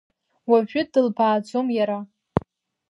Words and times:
Уажәы 0.49 0.81
дылбааӡом 0.91 1.67
Иара. 1.77 1.99